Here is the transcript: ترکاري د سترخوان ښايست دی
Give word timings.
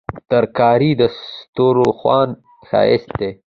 ترکاري 0.31 0.91
د 0.99 1.01
سترخوان 1.19 2.29
ښايست 2.67 3.09
دی 3.19 3.31